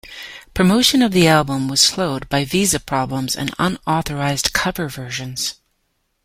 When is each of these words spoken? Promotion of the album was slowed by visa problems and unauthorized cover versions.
Promotion 0.55 1.03
of 1.03 1.11
the 1.11 1.27
album 1.27 1.67
was 1.67 1.79
slowed 1.79 2.27
by 2.27 2.43
visa 2.43 2.79
problems 2.79 3.35
and 3.35 3.53
unauthorized 3.59 4.51
cover 4.51 4.89
versions. 4.89 5.61